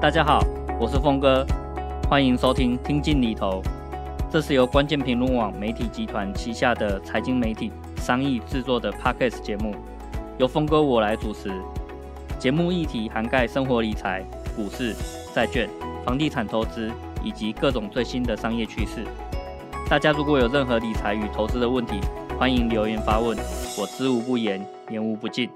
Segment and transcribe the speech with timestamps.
[0.00, 0.40] 大家好，
[0.78, 1.44] 我是峰哥，
[2.08, 3.60] 欢迎收听《听进里头》，
[4.30, 9.74] 这是由关键评论网媒体集团旗下的财经媒体商议制作的 Podcast 节目，
[10.38, 11.52] 由峰哥我来主持。
[12.38, 14.24] 节目议题涵盖生活理财、
[14.54, 14.94] 股市、
[15.34, 15.68] 债券、
[16.04, 16.88] 房地产投资
[17.24, 19.04] 以及各种最新的商业趋势。
[19.90, 21.98] 大家如果有任何理财与投资的问题，
[22.38, 23.36] 欢迎留言发问，
[23.76, 25.50] 我知无不言，言无不尽。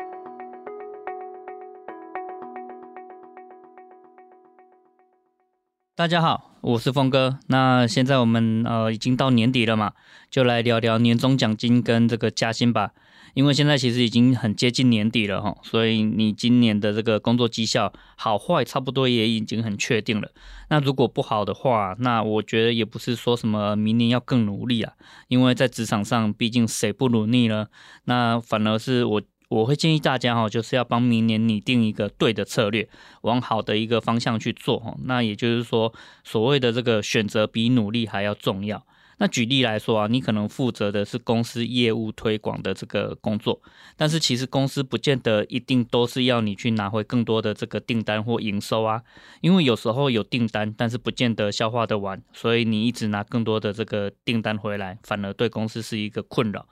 [5.94, 7.38] 大家好，我是峰哥。
[7.48, 9.92] 那现在我们呃已经到年底了嘛，
[10.30, 12.92] 就来聊聊年终奖金跟这个加薪吧。
[13.34, 20.30] 因为现在其实已经很接近年底了哈，所以你今年的这个工作绩效好坏差不多也已经很确定了。
[20.70, 24.94] 那如果不好的话，那我觉得也不是说什么明年要更努力啊，
[25.28, 27.66] 因为在职场上毕竟谁不努力呢？
[28.04, 32.88] 那反而是我我会建议大家哈，就是要帮明年拟定一个对的策略，
[33.20, 34.96] 往好的一个方向去做哈。
[35.04, 35.92] 那也就是说，
[36.24, 38.86] 所谓的这个选择比努力还要重要。
[39.18, 43.60] 那举例来说啊，你可能负责的是公司业务推广的这个工作，
[43.96, 49.02] 但是其实公司不见得一定都是要你去拿回更多的这个订单或营收啊，
[49.42, 56.66] 因为有时候有订单，但是不见得消化得完，所以你一直拿更多的这个订单回来，反而对公司是一个困扰。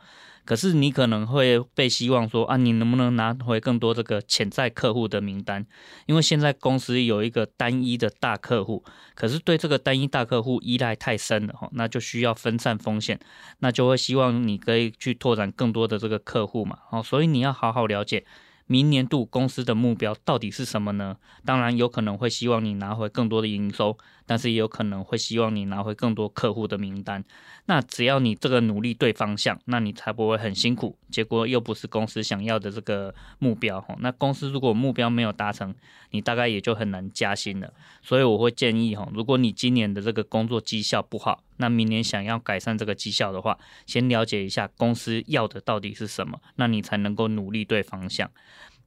[0.51, 5.65] 可是你可能会被希望说啊，你能不能拿回更多这个潜在客户的名单？
[6.07, 8.83] 因为现在公司有一个单一的大客户，
[9.15, 13.21] 可是对这个单一大客户依赖太深了哈，那就需要分散风险，
[13.61, 16.79] 那就会希望你可以去拓展更多的这个客户嘛。
[16.91, 18.25] 哦，所以你要好好了解。
[18.71, 21.17] 明年度公司的目标到底是什么呢？
[21.45, 27.25] 当然有可能会希望你拿回更多的营收，但是也有可能会希望你拿回更多客户的名单。
[27.67, 33.85] 那只要你这个努力对方向，那你才不会很辛苦，结果又不是公司想要的这个目标。
[33.99, 35.75] 那公司如果目标没有达成，
[36.13, 37.73] 你大概也就很难加薪了。
[38.03, 43.57] 所以我会建议哈，如果你今年的这个工作绩效不好，那明年想要改善这个绩效的话，
[43.87, 48.29] 先了解一下公司要的到底是什么，那你才能够努力对方向。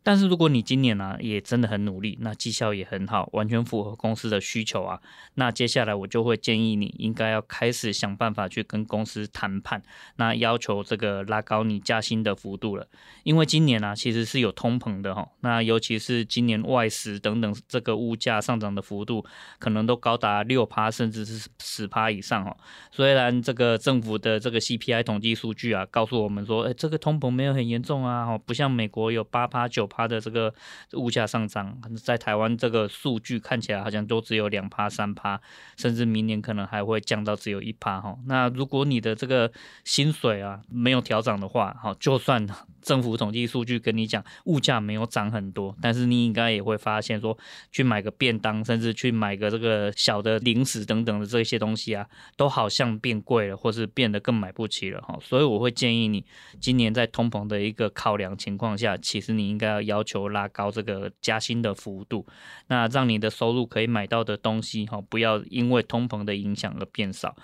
[0.06, 5.00] 但是如果你今年呢、啊、也真的很努力，那绩效也很好，完全符合公司的需求啊，
[5.36, 9.82] 那接下来我就会建议你应该要开始想办法去跟公司谈判，
[10.18, 12.86] 那要求这个拉高你加薪的幅度了。
[13.24, 19.26] 因为今年呢、啊、其实是有通膨的哈，那尤其是今年外食等等这个物价上涨的幅度
[19.58, 22.58] 可能都高达六趴甚至是十趴以上哦。
[22.92, 29.90] 虽然这个政府的这个 CPI 统计数据啊告诉我们说，哎，这个通膨没有很严重啊，哦不像美国有八趴九。
[29.96, 30.54] 它的这个
[30.94, 35.40] 物价上涨，在台湾这个数据看起来好像都只有两趴三趴，
[35.78, 38.18] 甚至明年可能还会降到只有一趴哈。
[38.26, 39.52] 那如果你的这个
[39.86, 42.46] 薪水啊没有调涨的话，哈，就算
[42.84, 47.38] 政府统计数据跟你讲物价没有涨很多，但是你应该也会发现说，
[47.72, 52.06] 去买个便当，甚至去买个这个小的零食等等的这些东西啊，
[52.36, 55.18] 都好像变贵了，或是变得更买不起了哈。
[55.22, 56.26] 所以我会建议你，
[56.60, 59.83] 今年在通膨的一个考量情况下，其实你应该要。
[59.84, 62.26] 要求拉高这个加薪的幅度，
[62.68, 67.36] 那让你的收入可以买到的东西哈，不要因为通膨的影响而变少。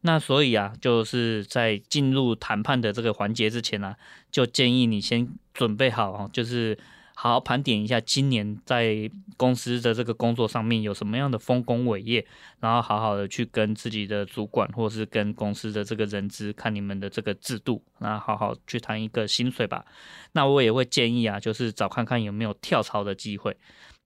[0.00, 3.94] 那所以啊，就是在进入谈判的这个环节之前呢，
[4.30, 6.78] 就建议你先准备好哈，就是。
[7.20, 12.24] 好好盘点一下今年在公司的这个工作上面有什么样的丰功伟业，
[12.60, 19.84] 然后好好的去跟自己的主管或是跟公司的这个人资看你们的这个制度，然后好好去谈一个薪水吧。
[20.30, 23.56] 那我也会建议啊，就是找看看有没有跳槽的机会。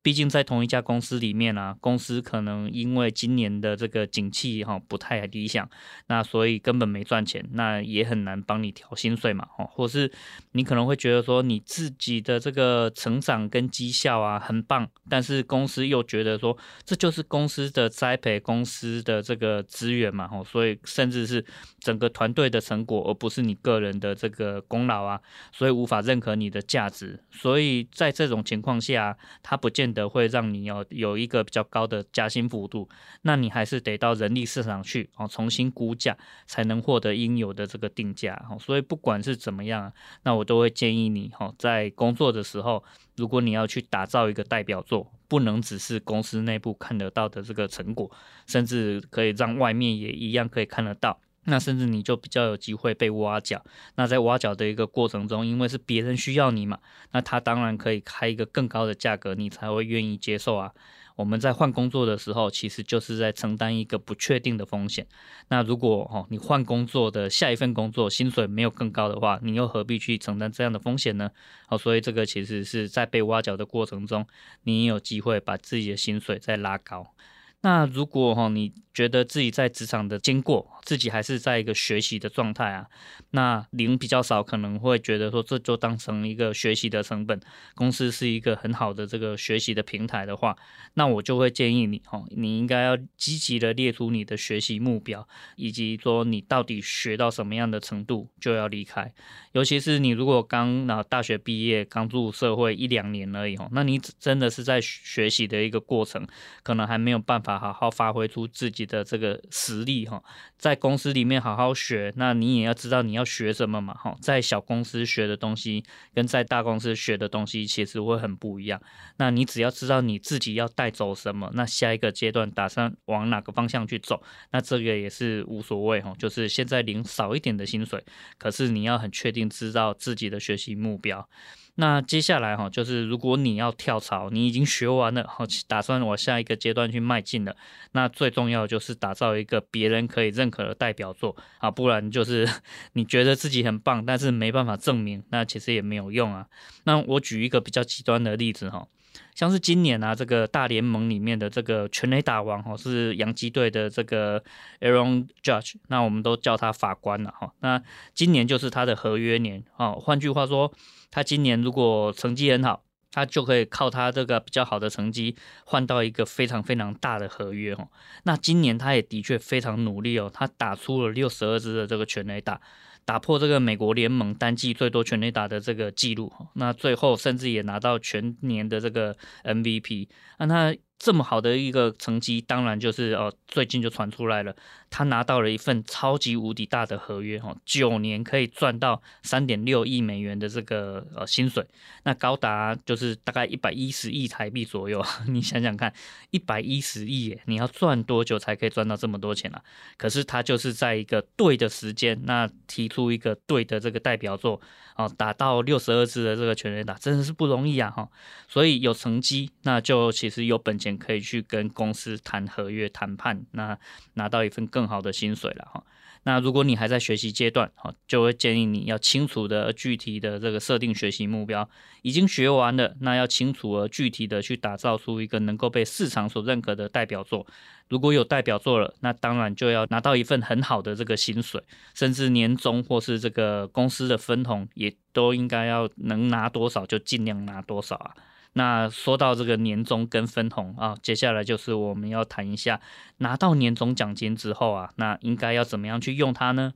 [0.03, 5.69] 毕竟在同一家公司里面啊，公司可能因为今年的这个景气哈不太理想，
[6.09, 10.11] 那所以根本没赚钱，那也很难帮你调薪水嘛，哈，或是
[10.53, 21.45] 你可能会觉得说你自己的这个成长跟绩效啊很棒，但是公司又觉得说这就是公司的栽培，公司的这个资源嘛，哈，所以甚至是
[21.79, 25.21] 整个团队的成果，而不是你个人的这个功劳啊，
[25.53, 32.89] 所以无法认可你的价值，所以在这种情况下，他不见的会让你要有一个比较高的加薪幅度，
[33.23, 36.17] 那你还是得到人力市场去哦，重新估价
[36.47, 38.57] 才能获得应有的这个定价哈。
[38.59, 39.93] 所以不管是怎么样，
[40.25, 42.83] 那我都会建议你哈，在工作的时候，
[43.17, 48.11] 如果你要去打造一个代表作，不能只是公司内部看得到的这个成果，
[48.47, 51.19] 甚至可以让外面也一样可以看得到。
[51.45, 53.65] 那甚至你就比较有机会被挖角。
[53.97, 56.79] 那在挖角的一个过程中，因为是别人需要你嘛，
[57.13, 60.73] 那他当然可以开一个更高的价格，你才会愿意接受啊。
[61.15, 65.07] 我们在换工作的时候，其实就是在承担一个不确定的风险。
[65.49, 71.31] 那如果哦，你换工作的下一份工作薪水没有更高的话，你又何必去承担这样的风险呢？
[71.67, 74.27] 好，所以这个其实是在被挖角的过程中，
[74.63, 77.13] 你也有机会把自己的薪水再拉高。
[77.61, 82.87] 那如果哈，你觉得自己在职场的经过，自己还是在一个学习的状态啊，
[83.31, 87.41] 那零比较少，可能会觉得说这就当成一个学习的成本，
[87.75, 90.55] 公司是一个很好的这个学习的平台的话，
[90.95, 99.11] 那我就会建议你哦，你应该要积极的列出你的学习目标，以及说你到底学到什么样的程度就要离开。
[99.53, 106.27] 尤其是你如果刚那大学毕业，刚入社会一两年而已哦，那你真的是在学习的一个过程，
[106.63, 107.53] 可能还没有办法。
[107.63, 110.23] 好好发挥出自己的这个实力哈，
[110.57, 114.17] 在公司里面好好学，那你也要知道你要学什么嘛哈。
[114.21, 115.85] 在小公司学的东西
[116.15, 118.81] 跟在大公司学的东西其实会很不一样。
[119.17, 126.15] 那你只要知道你自己要带走什么，那下一个阶段打算往哪个方向去走，那这个也是无所谓哈。
[126.19, 128.05] 就是现在领少一点的薪水，
[128.39, 131.29] 可是你要很确定知道自己的学习目标。
[131.77, 137.57] 那接下来哈，就是如果你要跳槽，你已经学完了，好，打算往下一个阶段去迈进了。
[137.93, 142.47] 那最重要的就是打造一个别人可以认可的代表作啊，不然就是
[142.93, 146.47] 你觉得自己很棒，但是没办法证明，那其实也没有用啊。
[146.85, 148.87] 那我举一个比较极端的例子哈，
[149.35, 154.43] 像是今年啊，这个大联盟里面的这个全垒打王哈，是洋基队的这个
[154.81, 157.53] Aaron Judge，那我们都叫他法官了哈。
[157.61, 157.83] 那
[158.15, 160.73] 今年就是他的合约年啊，换句话说。
[161.15, 165.37] 他今年如果成绩很好，他就可以靠他这个比较好的成绩
[165.67, 167.87] 换到一个非常非常大的合约哦。
[168.23, 172.59] 那今年他也的确非常努力哦，他打出了六十二支的这个全垒打，
[173.05, 176.33] 打破这个美国联盟单季最多全垒打的这个记录。
[176.55, 180.09] 那最后甚至也拿到全年的这个 MVP。
[180.39, 184.55] 那他这么好的一个成绩，当然就是哦，最近就传出来了。
[184.95, 191.67] 他拿到了一份超级无敌大的合约，哈，九年可以赚到三点六亿美元的这个呃薪水，
[192.03, 195.03] 那高达就是大概一百一十亿台币左右。
[195.29, 195.91] 你想想看，
[196.31, 199.63] 一百一十亿耶，你要赚多久才可以赚到这么多钱啊？
[199.97, 204.61] 可是他就是在一个对的时间，那提出一个对的这个代表作，
[204.97, 208.07] 哦，打到六十二支的这个全垒打，真的是不容易啊，哈。
[208.47, 213.79] 所以有成绩，那就其实有本钱可以去跟公司谈合约谈判，那
[214.13, 214.82] 拿到一份更。
[214.83, 215.85] 更好的薪水了哈。
[216.25, 221.69] 那如果你还在学习阶段哈，就会建议你要清楚的、具体的这个设定学习目标。
[222.03, 227.47] 已经学完了，那要清楚而具体的去打造出一个能够被市场所认可的代表作。
[227.89, 231.63] 如果有代表作了，那当然就要拿到一份很好的这个薪水，
[231.95, 238.15] 甚至年终或是这个公司的分红，也都应该要能拿多少就尽量拿多少啊。
[238.55, 242.81] 那说到这个年终跟分红啊，接下来就是我们要谈一下
[243.19, 246.75] 拿到年终奖金之后啊，那应该要怎么样去用它呢？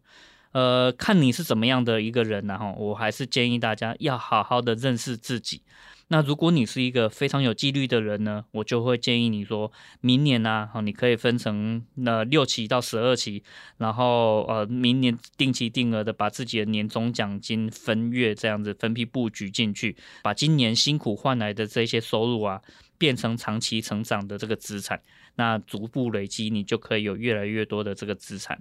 [0.57, 5.61] 呃，看你是怎么样的一个人，然后我还是建议大家要好好的认识自己。
[6.09, 9.71] 那如果你是一个非常有纪律的人呢，我就会建议你说，
[10.01, 13.43] 明年呢，哈，你可以分成那六期到十二期，
[13.77, 22.63] 然后呃，明年定期定额的把自己的年终奖金分月这样子分批布局进去，把今年辛苦换来的这些收入啊，
[22.97, 25.03] 变成长期成长的这个资产，
[25.35, 28.59] 那逐步累积，你就可以有越来越多的这个资产。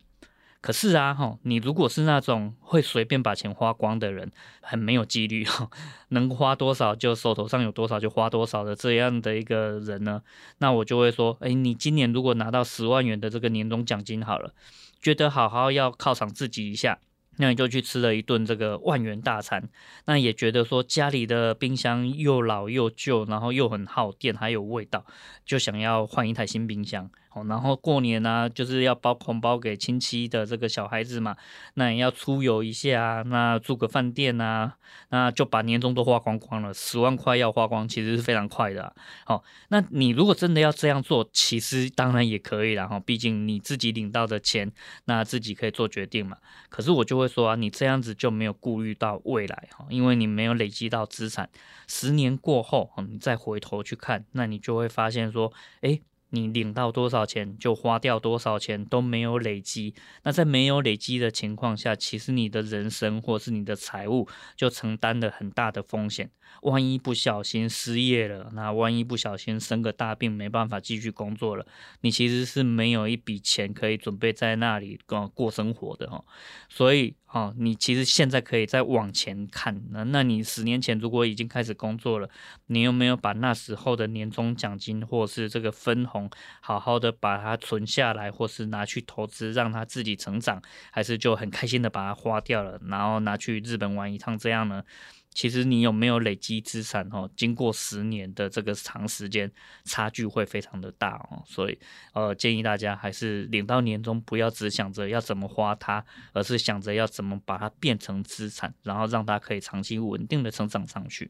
[0.66, 4.32] 可是啊，哈，你如果是那种会随便把钱花光的人，
[4.62, 5.46] 很没有纪律，
[6.10, 10.24] 能花多少就手头上有多少就花多少的这样的一个人呢，
[10.58, 14.56] 那我就会说，哎，你今年如果拿到十万元的这个年终奖金好了，
[15.00, 16.98] 觉得好好要犒赏自己一下。
[17.38, 19.68] 那你就去吃了一顿这个万元大餐，
[20.06, 25.06] 那也觉得说家里的冰箱又老又旧，然后又很耗电，还有味道，
[25.46, 27.12] 就想要换一台新冰箱。
[27.44, 31.36] 然后过年呢、就是要包红包给亲戚的这个小孩子嘛，
[31.76, 34.78] 那也要出游一下，那住个饭店啊，
[35.10, 44.72] 那就把年终都花光光了，十万块要花光，其实是非常快的、好，那你如果真的要这样做，其实当然也可以啦，哈，毕竟你自己领到的钱，
[45.06, 46.38] 那自己可以做决定嘛。
[46.70, 51.50] 可是我就会说啊，你这样子就没有顾虑到未来哈，因为你没有累积到资产，
[51.88, 55.52] 十年过后，你再回头去看，那你就会发现说，
[55.82, 56.02] 诶
[56.36, 59.96] 你领到多少钱就花掉多少钱，都没有累积。
[60.24, 64.28] 那在没有累积的情况下，其实你的人生或是你的财务
[64.58, 66.30] 就承担了很大的风险。
[66.62, 71.66] 万一不小心失业了，那万一不小心生个大病，没办法继续工作了，
[72.02, 76.24] 你其实是没有一笔钱可以准备在那里过过生活的哈。
[76.70, 82.30] 所以啊，你其实现在可以再往前看，那那你十年前如果已经开始工作了，
[82.68, 86.25] 你有没有把那时候的年终奖金或是这个分红
[86.62, 94.84] 好好的把它存下来，或是拿去投资让它自己成长，还是就很开心的把它花掉了，然后拿去日本玩一趟这样呢？
[95.32, 97.30] 其实你有没有累积资产哦？
[97.36, 99.52] 经过十年的这个长时间，
[99.84, 101.44] 差距会非常的大哦。
[101.46, 101.78] 所以
[102.14, 111.30] 呃，建议大家还是领到年终，不要只想着要怎么花它，而是想着要怎么把它变成资产，然后让它可以长期稳定的成长上去。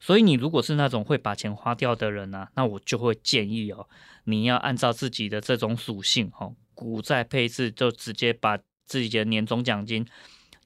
[0.00, 3.88] 所以你如果是那种会把钱花掉的人呢、那我就会建议哦，
[4.24, 10.06] 你要按照自己的这种属性哦，股债配置就直接把自己的年终奖金。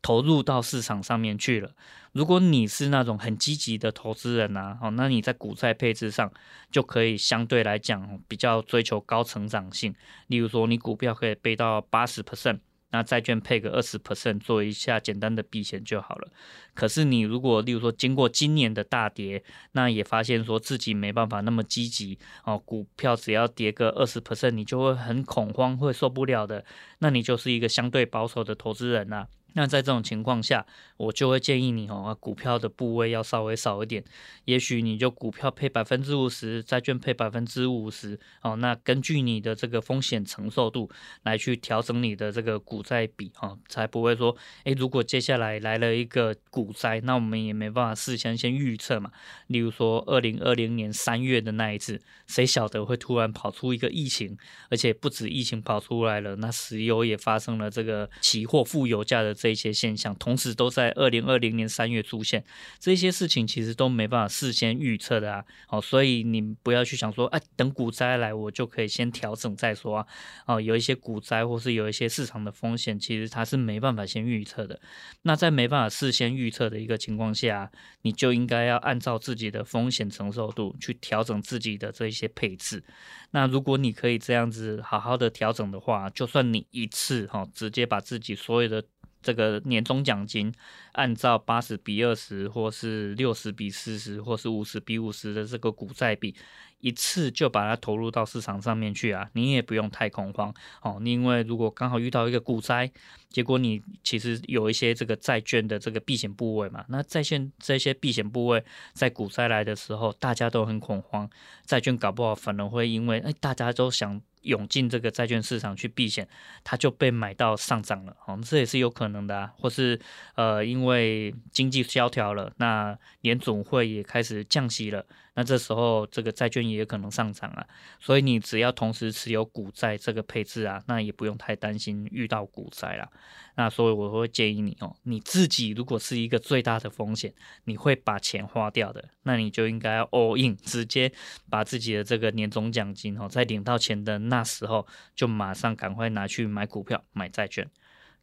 [0.00, 1.72] 投入到市场上面去了。
[2.12, 6.32] 如果你是那种很积极的投资人呐，哦，那你在股债配置上
[6.70, 9.92] 就可以相对来讲比较追求高成长性。
[10.28, 16.28] 例如说，你股票可以背到八十 percent，那债券配个二十 percent，做一下简单的避险就好了。
[16.74, 19.42] 可是你如果例如说经过今年的大跌，
[19.72, 26.64] 那也发现说自己没办法那么积极哦，股票只要跌个二十 percent，你就会很恐慌，会受不了的。
[27.00, 29.26] 那你就是一个相对保守的投资人呐。
[29.54, 30.64] 那在这种情况下，
[30.98, 34.04] 我就会建议你哦，股票的部位要稍微少一点，
[34.44, 38.54] 也许你就股票配百分之五十，债券配百分之五十哦。
[38.56, 40.88] 那根据你的这个风险承受度
[41.22, 49.10] 来去调整你的这个股债比哦，才不会说，诶，如果接下来来了一个股灾，那我们也没办法事先先预测嘛。
[49.48, 54.36] 例如说，二零二零年三月的那一次，谁晓得会突然跑出一个疫情，
[54.68, 59.37] 而且不止疫情跑出来了，那石油也发生了这个期货负油价的。
[59.38, 62.44] 这一些现象同时都在二零二零年三月出现，
[62.80, 70.06] 这些事情其实都没办法事先预测的啊，哦，所以你不要去想说，哎，等股灾来我就可以先调整再说啊，
[70.46, 74.80] 哦，有一些股灾或是有一些市场的风险，其实它是没办法先预测的。
[75.22, 77.70] 那在没办法事先预测的一个情况下，
[78.02, 82.82] 你就应该要按照自己的风险承受度去调整自己的这一些配置。
[83.30, 88.82] 那如果你可以这样子好好的调整的话，就算你一次哈，直接把自己所有的
[89.28, 90.50] 这个年终奖金
[90.92, 96.34] 按照八十比二十，或是六十比四十，或是五十比五十的这个股债比，
[96.80, 100.52] 一次就把它投入到市场上面去啊，你也不用太恐慌
[100.82, 101.00] 哦。
[101.04, 102.90] 因为如果刚好遇到一个股灾，
[103.28, 111.28] 结果你其实有一些这个债券的这个避险部位嘛，那债券这些避险部位在股灾来的时候，大家都很恐慌，
[111.64, 114.20] 债券搞不好反而会因为哎大家都想。
[114.42, 116.26] 涌进这个债券市场去避险，
[116.62, 119.52] 它就被买到上涨了，哦，这也是有可能的啊。
[119.58, 119.98] 或是
[120.36, 125.04] 呃，因因为经济萧条了，那联总会也开始降息了，
[125.34, 127.66] 那这时候这个债券也可能上涨啊。
[127.98, 133.10] 所以你只要同时持有股债这个配置啊，那也不用太担心遇到股灾了。
[133.56, 141.12] 那所以我会建议你哦，你自己如果是一个最大的风险，你会把钱花掉的，那你就应该 all in，直接
[141.50, 147.68] 把自己的这个年终奖金哦，在领到钱的那时候就马上赶快拿去买股票、买债券。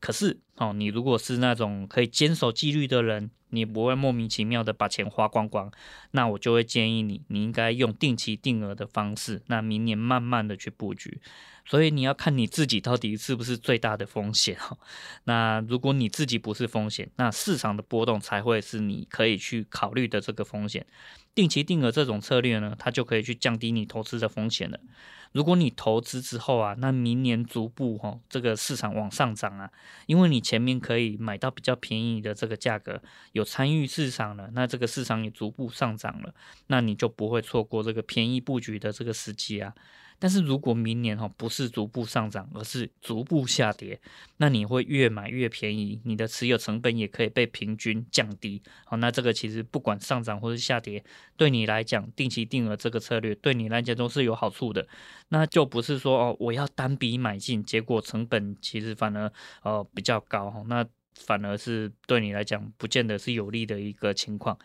[0.06, 5.72] 可是哦，你如果是那种可以坚守纪律的人，你不会莫名其妙的把钱花光光，
[6.12, 11.20] 那我就会建议你，你应该用定期定额的方式，那明年慢慢的去布局。
[11.66, 14.78] 所以你要看你自己到底是不是最大的风险哈。
[15.24, 20.86] 那如果你自己不是风险，那市场的波动才会是你可以去考虑的这个风险。
[21.36, 24.80] 定期定额这种策略呢，它就可以去降低你投资的风险了。
[25.34, 29.70] 如果你投资之后啊，那明年逐步哈，这个市场往上涨啊，
[30.06, 33.02] 因为你前面可以买到比较便宜的这个价格，
[33.34, 36.34] 有参与市场了，那这个市场也逐步上涨了，
[36.68, 39.74] 那你就不会错过这个便宜布局的这个时机啊。
[40.18, 44.00] 但是如果明年哈不是逐步上涨，而是逐步下跌，
[44.38, 48.62] 那你会越买越便宜，你的持有成本也可以被平均降低。
[48.86, 51.04] 好，那这个其实不管上涨或是下跌，
[51.36, 54.88] 对你来讲，定期定额这个策略对你来讲都是有好处的。
[55.30, 59.32] 那就不是说哦，我要单笔买进，结果成本其实反而
[59.64, 60.64] 呃比较高哈。
[60.68, 64.58] 那反而是对你来讲，不见得是有利的一个情况。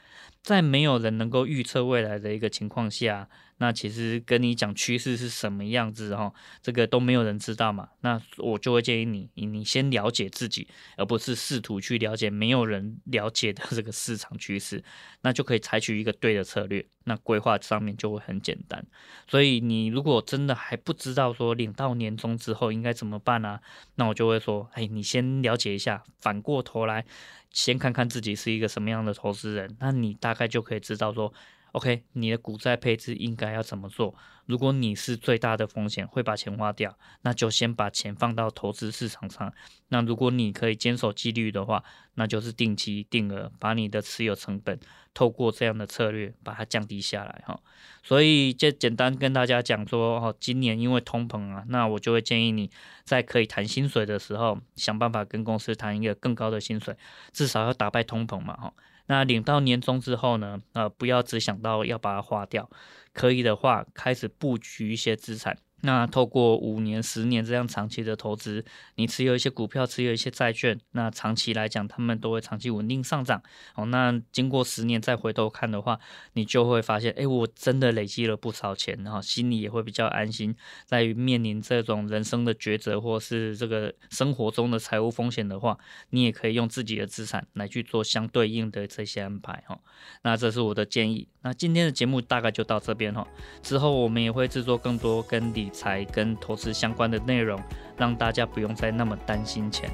[0.43, 3.29] 在没有人能够预测未来的一个情况下，
[3.63, 7.91] 那其实跟你讲趋势是什么样子哈，这个都没有人知道嘛。
[8.01, 14.83] 那我就会建议你，你先了解自己，而不是试图去了解没有人了解的这个市场趋势，
[15.21, 16.83] 那就可以采取一个对的策略。
[17.05, 18.83] 那规划上面就会很简单。
[19.29, 23.61] 所以你如果真的还不知道说领到年终之后应该怎么办呢？
[23.97, 27.05] 那我就会说，哎，你先了解一下，反过头来
[27.51, 31.31] 先看看自己是一个什么样的投资人，那你大概就可以知道说。
[31.73, 34.15] OK，你的股债配置应该要怎么做？
[34.47, 39.53] 如果你是最大的风险会把钱花掉，那就先把钱放到投资市场上。
[39.89, 41.85] 那如果你可以坚守纪律的话，
[42.15, 44.81] 那就是定期定额把你的持有成本
[45.15, 47.61] 透过这样的策略把它降低下来哈。
[48.03, 52.69] 所以就简单跟大家讲说，哦，今年因为通膨啊，那我就会建议你
[53.05, 56.97] 在可以谈薪水的时候，想办法跟公司谈一个更高的薪水，
[57.33, 58.75] 至少要打败通膨嘛哈。
[59.11, 60.61] 那领到年终之后呢？
[60.73, 62.71] 呃，不要只想到要把它花掉，
[63.13, 65.59] 可以的话，开始布局一些资产。
[65.83, 68.65] 那透过五年、十年这样长期的投资，
[68.97, 73.43] 你持有一些股票，持有一些债券，那长期来讲，他们都会长期稳定上涨。
[73.75, 75.99] 哦，那经过十年再回头看的话，
[76.35, 80.55] 你就会发现，哎，我真的累积了不少钱，然后心里也会比较安心。
[80.85, 85.79] 在于面临这种人生的抉择，或是这个生活中的财务风险的话，
[86.11, 89.65] 你也可以用自己的资产来去做相对应的这些安排。
[89.67, 89.81] 哈，
[90.23, 91.27] 那这是我的建议。
[91.43, 93.27] 那今天的节目大概就到这边哈，
[93.63, 97.61] 之后我们也会制作更多跟理财跟投资相关的内容，
[97.97, 99.89] 让大家不用再那么担心钱。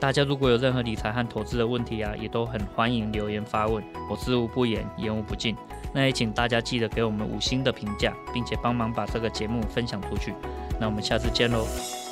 [0.00, 5.56] 大家如果有任何理财和投资的问题啊，也都很欢迎留言发问，我知无不言，言无不尽。
[5.92, 10.32] 那也请大家记得给我们五星的评价，并且帮忙把这个节目分享出去。
[10.78, 12.07] 那我们下次见喽。